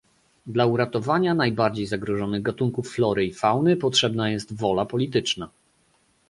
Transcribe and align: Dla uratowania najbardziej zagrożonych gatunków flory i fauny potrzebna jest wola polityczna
Dla 0.45 0.65
uratowania 0.65 1.33
najbardziej 1.33 1.85
zagrożonych 1.87 2.41
gatunków 2.41 2.89
flory 2.89 3.25
i 3.25 3.33
fauny 3.33 3.77
potrzebna 3.77 4.29
jest 4.29 4.53
wola 4.53 4.85
polityczna 4.85 5.49